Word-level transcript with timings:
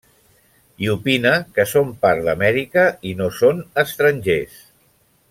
I 0.85 0.87
opina 0.93 1.33
que 1.57 1.65
són 1.73 1.91
part 2.05 2.25
d'Amèrica, 2.29 2.87
i 3.11 3.15
no 3.23 3.29
són 3.41 3.63
estrangers. 3.87 4.57